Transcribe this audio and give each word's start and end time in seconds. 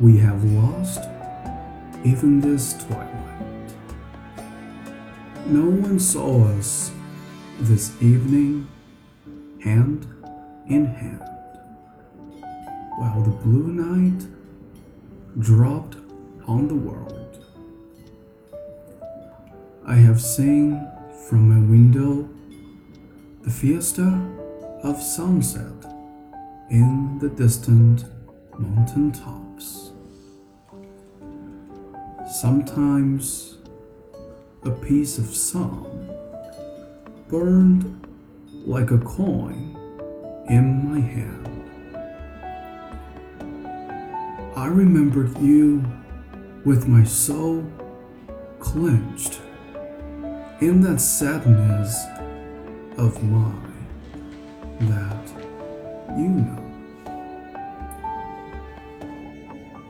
we 0.00 0.18
have 0.18 0.42
lost 0.52 1.00
even 2.04 2.40
this 2.40 2.74
twilight. 2.84 3.74
No 5.46 5.64
one 5.64 6.00
saw 6.00 6.48
us 6.48 6.90
this 7.60 7.90
evening 8.02 8.66
hand 9.62 10.06
in 10.68 10.86
hand, 10.86 11.22
while 12.98 13.22
the 13.22 13.30
blue 13.30 13.68
night 13.68 14.26
dropped 15.38 15.96
on 16.46 16.68
the 16.68 16.74
world. 16.74 17.44
I 19.86 19.94
have 19.94 20.20
seen 20.20 20.86
from 21.28 21.48
my 21.48 21.60
window 21.70 22.28
the 23.42 23.50
fiesta 23.50 24.20
of 24.82 25.00
sunset 25.00 25.84
in 26.70 27.18
the 27.20 27.28
distant 27.28 28.04
mountain 28.58 29.12
Sometimes 32.40 33.58
a 34.64 34.70
piece 34.70 35.18
of 35.18 35.26
sun 35.26 36.10
burned 37.28 38.06
like 38.66 38.90
a 38.90 38.98
coin 38.98 39.76
in 40.48 40.90
my 40.90 41.00
hand. 41.00 41.44
I 44.56 44.66
remembered 44.66 45.36
you 45.38 45.84
with 46.64 46.88
my 46.88 47.04
soul 47.04 47.64
clenched 48.58 49.40
in 50.60 50.80
that 50.80 51.00
sadness 51.00 52.04
of 52.96 53.22
mine 53.22 53.86
that 54.80 55.28
you 56.16 56.28
know. 56.28 56.63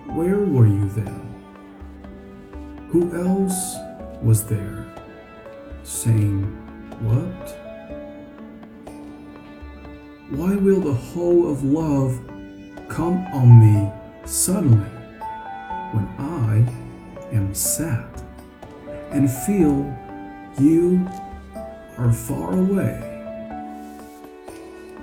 Where 0.06 0.38
were 0.38 0.66
you 0.66 0.88
then? 0.90 1.34
Who 2.90 3.16
else 3.16 3.76
was 4.22 4.44
there 4.46 4.86
saying 5.82 6.44
what? 7.00 7.64
Why 10.30 10.54
will 10.56 10.80
the 10.80 10.92
whole 10.92 11.50
of 11.50 11.64
love 11.64 12.20
come 12.88 13.26
on 13.32 13.60
me 13.60 13.90
suddenly 14.24 14.90
when 15.92 16.06
I 16.18 16.64
am 17.34 17.54
sad 17.54 18.08
and 19.10 19.30
feel 19.30 19.92
you 20.58 21.08
are 21.98 22.12
far 22.12 22.52
away? 22.52 23.00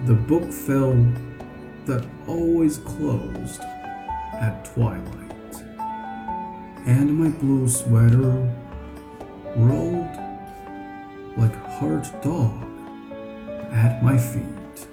The 0.06 0.14
book 0.14 0.52
fell 0.54 0.94
that 1.86 2.06
always 2.28 2.78
closed 2.78 3.62
at 4.34 4.66
twilight 4.66 5.32
and 6.86 7.16
my 7.16 7.30
blue 7.30 7.68
sweater 7.68 8.50
rolled 9.56 10.18
like 11.38 11.54
a 11.54 11.70
hurt 11.80 12.10
dog 12.23 12.64
at 13.72 14.04
my 14.04 14.18
feet. 14.18 14.88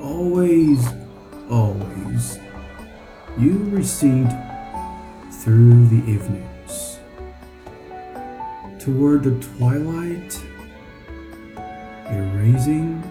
Always, 0.00 0.86
always, 1.50 2.38
you 3.38 3.58
recede 3.70 4.32
through 5.32 5.86
the 5.88 6.10
evenings. 6.10 6.98
Toward 8.78 9.24
the 9.24 9.34
twilight, 9.58 10.40
erasing 12.08 13.02